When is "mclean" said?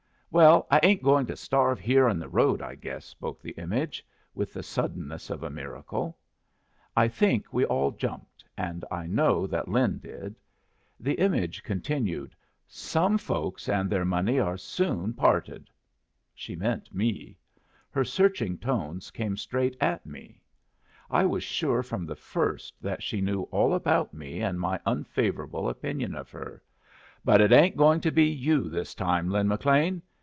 29.49-30.01